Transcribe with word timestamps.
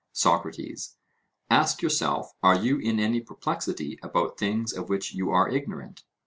SOCRATES: 0.13 0.97
Ask 1.51 1.83
yourself; 1.83 2.31
are 2.41 2.55
you 2.55 2.79
in 2.79 2.99
any 2.99 3.21
perplexity 3.21 3.99
about 4.01 4.35
things 4.39 4.73
of 4.73 4.89
which 4.89 5.13
you 5.13 5.29
are 5.29 5.47
ignorant? 5.47 6.05